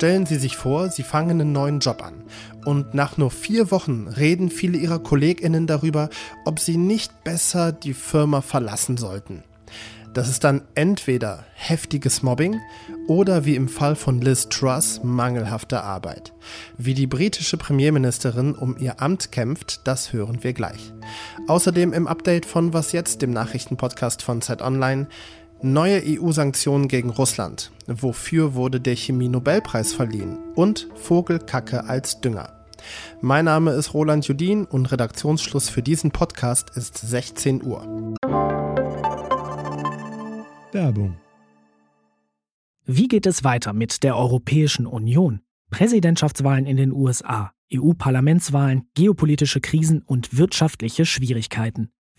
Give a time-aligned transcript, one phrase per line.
[0.00, 2.24] Stellen Sie sich vor, Sie fangen einen neuen Job an.
[2.64, 6.08] Und nach nur vier Wochen reden viele Ihrer KollegInnen darüber,
[6.46, 9.42] ob Sie nicht besser die Firma verlassen sollten.
[10.14, 12.58] Das ist dann entweder heftiges Mobbing
[13.08, 16.32] oder wie im Fall von Liz Truss mangelhafte Arbeit.
[16.78, 20.94] Wie die britische Premierministerin um ihr Amt kämpft, das hören wir gleich.
[21.46, 25.08] Außerdem im Update von Was jetzt, dem Nachrichtenpodcast von Zeit Online,
[25.62, 27.70] neue EU-Sanktionen gegen Russland.
[27.86, 30.38] Wofür wurde der Chemie-Nobelpreis verliehen?
[30.54, 32.66] Und Vogelkacke als Dünger.
[33.20, 37.82] Mein Name ist Roland Judin und Redaktionsschluss für diesen Podcast ist 16 Uhr.
[40.72, 41.16] Werbung.
[42.86, 45.40] Wie geht es weiter mit der Europäischen Union?
[45.70, 51.92] Präsidentschaftswahlen in den USA, EU-Parlamentswahlen, geopolitische Krisen und wirtschaftliche Schwierigkeiten.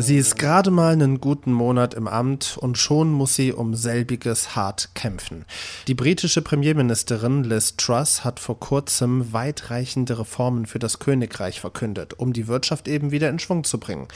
[0.00, 4.54] Sie ist gerade mal einen guten Monat im Amt und schon muss sie um selbiges
[4.54, 5.44] hart kämpfen.
[5.88, 12.32] Die britische Premierministerin Liz Truss hat vor kurzem weitreichende Reformen für das Königreich verkündet, um
[12.32, 14.06] die Wirtschaft eben wieder in Schwung zu bringen.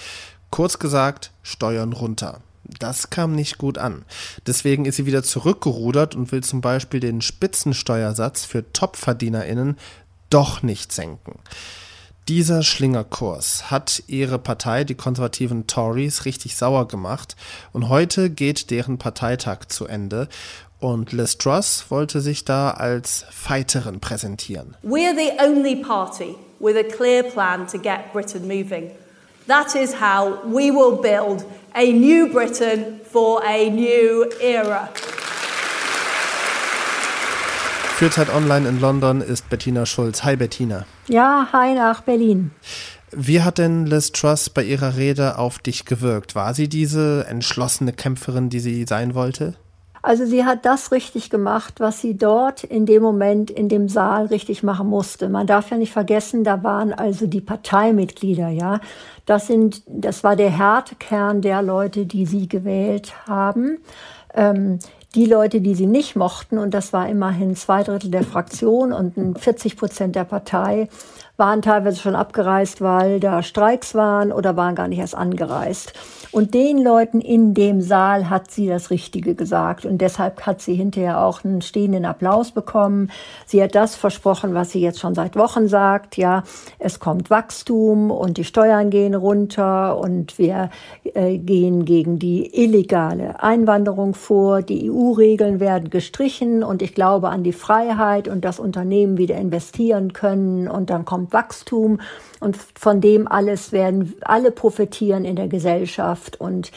[0.51, 2.43] Kurz gesagt, Steuern runter.
[2.79, 4.05] Das kam nicht gut an.
[4.47, 9.77] Deswegen ist sie wieder zurückgerudert und will zum Beispiel den Spitzensteuersatz für TopverdienerInnen
[10.31, 11.41] doch nicht senken.
[12.29, 17.35] Dieser Schlingerkurs hat ihre Partei, die konservativen Tories, richtig sauer gemacht
[17.73, 20.29] und heute geht deren Parteitag zu Ende
[20.79, 24.77] und Liz Truss wollte sich da als Fighterin präsentieren.
[24.85, 28.93] We're the only party with a clear plan to get Britain moving.
[29.49, 34.89] That is how we will build a new Britain for a new era.
[38.03, 40.25] Für Zeit Online in London ist Bettina Schulz.
[40.25, 40.87] Hi Bettina.
[41.07, 42.51] Ja, hi nach Berlin.
[43.13, 46.35] Wie hat denn Liz Truss bei ihrer Rede auf dich gewirkt?
[46.35, 49.55] War sie diese entschlossene Kämpferin, die sie sein wollte?
[50.03, 54.27] Also sie hat das richtig gemacht, was sie dort in dem Moment in dem Saal
[54.27, 55.29] richtig machen musste.
[55.29, 58.81] Man darf ja nicht vergessen, da waren also die Parteimitglieder, ja.
[59.27, 63.79] Das sind, das war der Härtekern der Leute, die sie gewählt haben.
[64.35, 64.81] Ähm,
[65.15, 69.39] die Leute, die sie nicht mochten, und das war immerhin zwei Drittel der Fraktion und
[69.39, 70.89] 40 Prozent der Partei,
[71.37, 75.95] waren teilweise schon abgereist, weil da Streiks waren oder waren gar nicht erst angereist.
[76.31, 79.85] Und den Leuten in dem Saal hat sie das Richtige gesagt.
[79.85, 83.11] Und deshalb hat sie hinterher auch einen stehenden Applaus bekommen.
[83.45, 86.17] Sie hat das versprochen, was sie jetzt schon seit Wochen sagt.
[86.17, 86.43] Ja,
[86.79, 90.71] es kommt Wachstum und die Steuern gehen runter und wir
[91.13, 94.63] äh, gehen gegen die illegale Einwanderung vor.
[94.63, 100.15] Die EU-Regeln werden gestrichen und ich glaube an die Freiheit und dass Unternehmen wieder investieren
[100.15, 102.01] können und dann kommt Wachstum
[102.41, 106.73] und von dem alles werden alle profitieren in der Gesellschaft und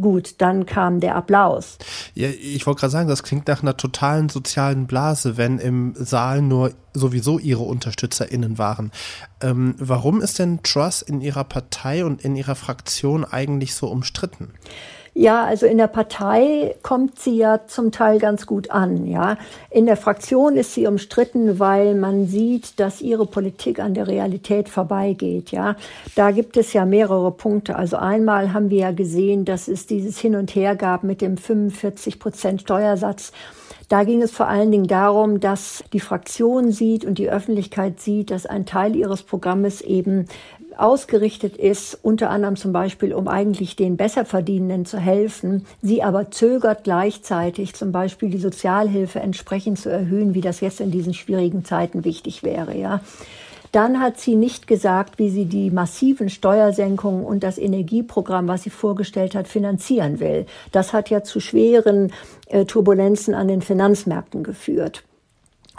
[0.00, 1.78] Gut, dann kam der Applaus.
[2.14, 6.42] Ja, ich wollte gerade sagen, das klingt nach einer totalen sozialen Blase, wenn im Saal
[6.42, 8.92] nur sowieso ihre UnterstützerInnen waren.
[9.40, 14.52] Ähm, warum ist denn Truss in ihrer Partei und in ihrer Fraktion eigentlich so umstritten?
[15.18, 19.38] Ja, also in der Partei kommt sie ja zum Teil ganz gut an, ja.
[19.70, 24.68] In der Fraktion ist sie umstritten, weil man sieht, dass ihre Politik an der Realität
[24.68, 25.76] vorbeigeht, ja.
[26.16, 27.76] Da gibt es ja mehrere Punkte.
[27.76, 31.38] Also einmal haben wir ja gesehen, dass es dieses Hin und Her gab mit dem
[31.38, 33.32] 45 Prozent Steuersatz.
[33.88, 38.30] Da ging es vor allen Dingen darum, dass die Fraktion sieht und die Öffentlichkeit sieht,
[38.30, 40.26] dass ein Teil ihres Programmes eben
[40.76, 46.84] ausgerichtet ist, unter anderem zum Beispiel, um eigentlich den Besserverdienenden zu helfen, sie aber zögert
[46.84, 52.04] gleichzeitig zum Beispiel die Sozialhilfe entsprechend zu erhöhen, wie das jetzt in diesen schwierigen Zeiten
[52.04, 53.00] wichtig wäre, ja.
[53.72, 58.70] Dann hat sie nicht gesagt, wie sie die massiven Steuersenkungen und das Energieprogramm, was sie
[58.70, 60.46] vorgestellt hat, finanzieren will.
[60.72, 62.12] Das hat ja zu schweren
[62.46, 65.02] äh, Turbulenzen an den Finanzmärkten geführt.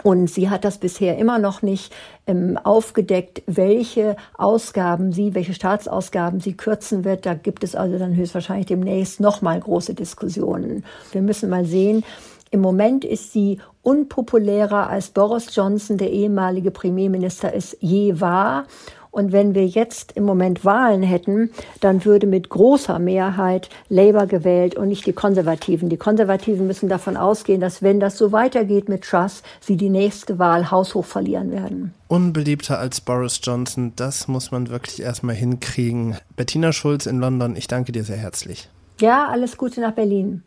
[0.02, 1.92] Und sie hat das bisher immer noch nicht
[2.26, 7.26] ähm, aufgedeckt, welche Ausgaben sie, welche Staatsausgaben sie kürzen wird.
[7.26, 10.84] Da gibt es also dann höchstwahrscheinlich demnächst nochmal große Diskussionen.
[11.12, 12.04] Wir müssen mal sehen.
[12.50, 18.66] Im Moment ist sie unpopulärer als Boris Johnson, der ehemalige Premierminister, es je war.
[19.10, 21.50] Und wenn wir jetzt im Moment Wahlen hätten,
[21.80, 25.88] dann würde mit großer Mehrheit Labour gewählt und nicht die Konservativen.
[25.88, 30.38] Die Konservativen müssen davon ausgehen, dass wenn das so weitergeht mit Truss, sie die nächste
[30.38, 31.94] Wahl haushoch verlieren werden.
[32.08, 36.16] Unbeliebter als Boris Johnson, das muss man wirklich erstmal hinkriegen.
[36.36, 38.68] Bettina Schulz in London, ich danke dir sehr herzlich.
[39.00, 40.42] Ja, alles Gute nach Berlin.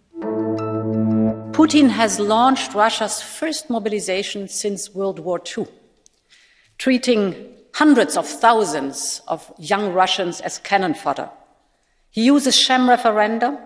[1.52, 5.68] Putin has launched Russia's first mobilization since World War II,
[6.78, 7.36] treating
[7.74, 11.30] hundreds of thousands of young Russians as cannon fodder.
[12.10, 13.58] He uses sham referenda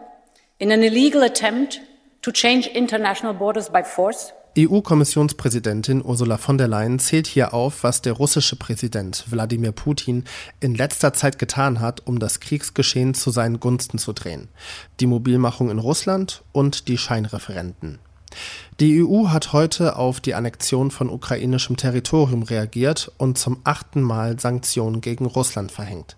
[0.60, 1.81] in an illegal attempt
[2.22, 4.34] to change international borders by force.
[4.57, 10.24] EU-Kommissionspräsidentin Ursula von der Leyen zählt hier auf, was der russische Präsident Wladimir Putin
[10.62, 14.48] in letzter Zeit getan hat, um das Kriegsgeschehen zu seinen Gunsten zu drehen.
[15.02, 18.00] Die Mobilmachung in Russland und die Scheinreferenten.
[18.80, 24.40] Die EU hat heute auf die Annexion von ukrainischem Territorium reagiert und zum achten Mal
[24.40, 26.18] Sanktionen gegen Russland verhängt.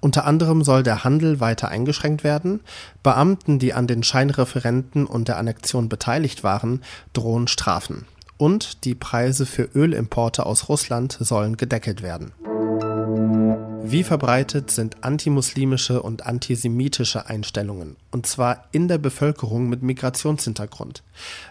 [0.00, 2.60] Unter anderem soll der Handel weiter eingeschränkt werden,
[3.02, 6.82] Beamten, die an den Scheinreferenten und der Annexion beteiligt waren,
[7.12, 8.06] drohen Strafen.
[8.38, 12.32] Und die Preise für Ölimporte aus Russland sollen gedeckelt werden.
[13.88, 21.04] Wie verbreitet sind antimuslimische und antisemitische Einstellungen, und zwar in der Bevölkerung mit Migrationshintergrund?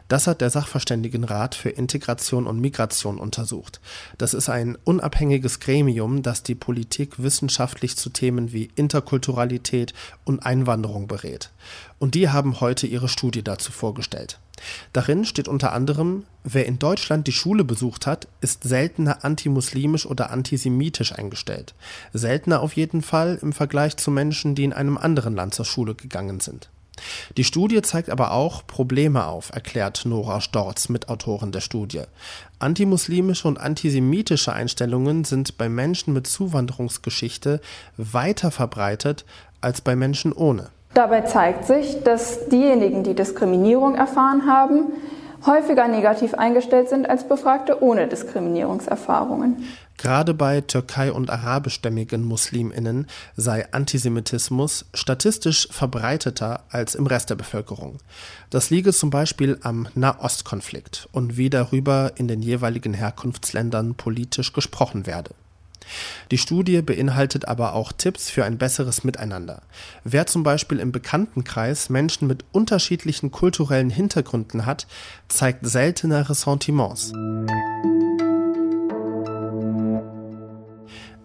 [0.09, 3.79] Das hat der Sachverständigenrat für Integration und Migration untersucht.
[4.17, 9.93] Das ist ein unabhängiges Gremium, das die Politik wissenschaftlich zu Themen wie Interkulturalität
[10.25, 11.51] und Einwanderung berät.
[11.99, 14.39] Und die haben heute ihre Studie dazu vorgestellt.
[14.93, 20.31] Darin steht unter anderem, wer in Deutschland die Schule besucht hat, ist seltener antimuslimisch oder
[20.31, 21.73] antisemitisch eingestellt.
[22.13, 25.95] Seltener auf jeden Fall im Vergleich zu Menschen, die in einem anderen Land zur Schule
[25.95, 26.69] gegangen sind.
[27.35, 32.03] Die Studie zeigt aber auch Probleme auf, erklärt Nora Storz, Mitautorin der Studie.
[32.59, 37.59] Antimuslimische und antisemitische Einstellungen sind bei Menschen mit Zuwanderungsgeschichte
[37.97, 39.25] weiter verbreitet
[39.59, 40.69] als bei Menschen ohne.
[40.95, 44.93] Dabei zeigt sich, dass diejenigen, die Diskriminierung erfahren haben,
[45.45, 49.57] häufiger negativ eingestellt sind als Befragte ohne Diskriminierungserfahrungen.
[49.97, 57.97] Gerade bei türkei- und arabischstämmigen Musliminnen sei Antisemitismus statistisch verbreiteter als im Rest der Bevölkerung.
[58.49, 65.05] Das liege zum Beispiel am Nahostkonflikt und wie darüber in den jeweiligen Herkunftsländern politisch gesprochen
[65.05, 65.31] werde.
[66.31, 69.61] Die Studie beinhaltet aber auch Tipps für ein besseres Miteinander.
[70.03, 74.87] Wer zum Beispiel im Bekanntenkreis Menschen mit unterschiedlichen kulturellen Hintergründen hat,
[75.27, 77.13] zeigt seltener Ressentiments.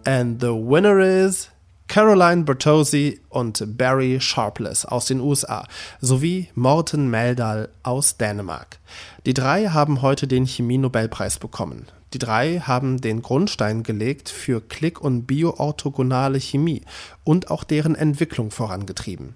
[0.03, 1.49] And the winner is
[1.91, 5.67] Caroline Bertozzi und Barry Sharpless aus den USA
[5.99, 8.79] sowie Morten Meldal aus Dänemark.
[9.25, 11.87] Die drei haben heute den Chemie-Nobelpreis bekommen.
[12.13, 16.81] Die drei haben den Grundstein gelegt für Klick- und bioorthogonale Chemie
[17.23, 19.35] und auch deren Entwicklung vorangetrieben.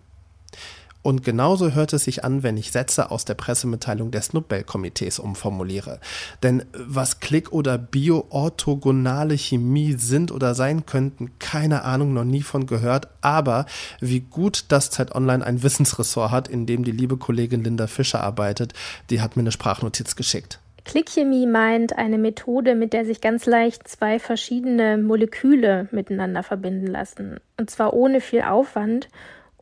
[1.05, 5.99] Und genauso hört es sich an, wenn ich Sätze aus der Pressemitteilung des Nobelkomitees umformuliere.
[6.41, 12.65] Denn was Klick- oder bioorthogonale Chemie sind oder sein könnten, keine Ahnung, noch nie von
[12.65, 13.07] gehört.
[13.21, 13.67] Aber
[13.99, 18.23] wie gut das Zeit Online ein Wissensressort hat, in dem die liebe Kollegin Linda Fischer
[18.23, 18.73] arbeitet,
[19.11, 20.59] die hat mir eine Sprachnotiz geschickt.
[20.85, 27.39] Klickchemie meint eine Methode, mit der sich ganz leicht zwei verschiedene Moleküle miteinander verbinden lassen.
[27.59, 29.09] Und zwar ohne viel Aufwand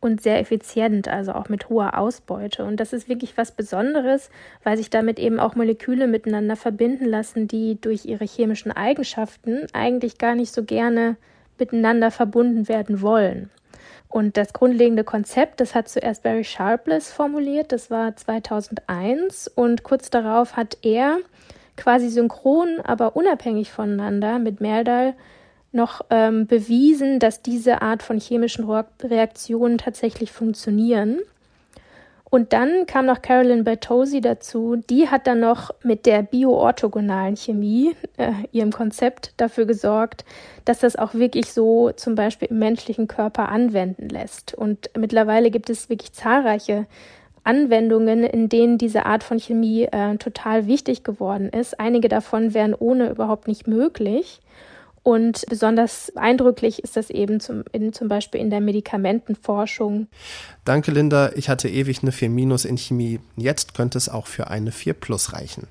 [0.01, 2.65] und sehr effizient, also auch mit hoher Ausbeute.
[2.65, 4.29] Und das ist wirklich was Besonderes,
[4.63, 10.17] weil sich damit eben auch Moleküle miteinander verbinden lassen, die durch ihre chemischen Eigenschaften eigentlich
[10.17, 11.15] gar nicht so gerne
[11.57, 13.49] miteinander verbunden werden wollen.
[14.13, 20.11] Und das grundlegende Konzept, das hat zuerst Barry Sharpless formuliert, das war 2001 und kurz
[20.11, 21.17] darauf hat er
[21.77, 25.15] quasi synchron, aber unabhängig voneinander mit Merdal
[25.71, 28.69] noch ähm, bewiesen, dass diese Art von chemischen
[29.01, 31.17] Reaktionen tatsächlich funktionieren.
[32.33, 34.75] Und dann kam noch Carolyn Bertozzi dazu.
[34.89, 40.25] Die hat dann noch mit der bioorthogonalen Chemie, äh, ihrem Konzept, dafür gesorgt,
[40.65, 44.55] dass das auch wirklich so zum Beispiel im menschlichen Körper anwenden lässt.
[44.55, 46.87] Und mittlerweile gibt es wirklich zahlreiche
[47.43, 51.79] Anwendungen, in denen diese Art von Chemie äh, total wichtig geworden ist.
[51.79, 54.41] Einige davon wären ohne überhaupt nicht möglich.
[55.03, 60.07] Und besonders eindrücklich ist das eben zum, in, zum Beispiel in der Medikamentenforschung.
[60.63, 61.31] Danke, Linda.
[61.35, 63.19] Ich hatte ewig eine 4 Minus in Chemie.
[63.35, 65.67] Jetzt könnte es auch für eine 4 Plus reichen.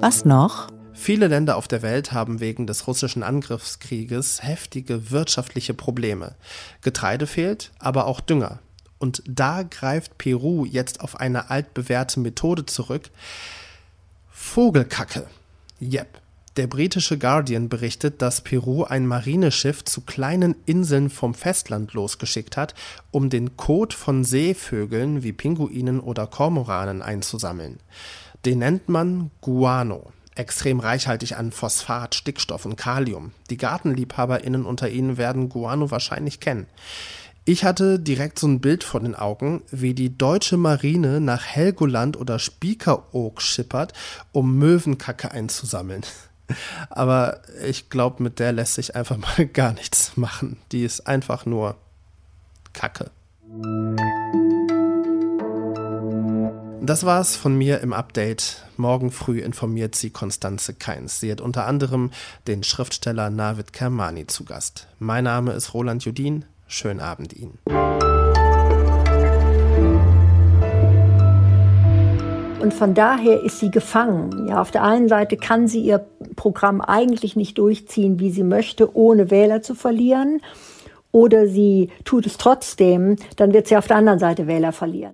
[0.00, 0.68] Was noch?
[0.92, 6.34] Viele Länder auf der Welt haben wegen des russischen Angriffskrieges heftige wirtschaftliche Probleme.
[6.82, 8.58] Getreide fehlt, aber auch Dünger.
[8.98, 13.10] Und da greift Peru jetzt auf eine altbewährte Methode zurück.
[14.30, 15.26] Vogelkacke.
[15.80, 16.20] Yep.
[16.56, 22.74] Der britische Guardian berichtet, dass Peru ein Marineschiff zu kleinen Inseln vom Festland losgeschickt hat,
[23.12, 27.78] um den Kot von Seevögeln wie Pinguinen oder Kormoranen einzusammeln.
[28.44, 33.32] Den nennt man Guano extrem reichhaltig an Phosphat, Stickstoff und Kalium.
[33.50, 36.66] Die GartenliebhaberInnen unter Ihnen werden Guano wahrscheinlich kennen.
[37.46, 42.18] Ich hatte direkt so ein Bild vor den Augen, wie die deutsche Marine nach Helgoland
[42.18, 43.94] oder Spiekeroog schippert,
[44.32, 46.02] um Möwenkacke einzusammeln.
[46.90, 50.58] Aber ich glaube, mit der lässt sich einfach mal gar nichts machen.
[50.70, 51.76] Die ist einfach nur
[52.74, 53.10] Kacke.
[56.82, 58.64] Das war's von mir im Update.
[58.76, 61.20] Morgen früh informiert sie Konstanze Keins.
[61.20, 62.10] Sie hat unter anderem
[62.46, 64.88] den Schriftsteller Navid Kermani zu Gast.
[64.98, 66.44] Mein Name ist Roland Judin.
[66.72, 67.58] Schönen Abend Ihnen.
[72.60, 74.46] Und von daher ist sie gefangen.
[74.46, 78.94] Ja, auf der einen Seite kann sie ihr Programm eigentlich nicht durchziehen, wie sie möchte,
[78.96, 80.40] ohne Wähler zu verlieren.
[81.10, 85.08] Oder sie tut es trotzdem, dann wird sie auf der anderen Seite Wähler verlieren.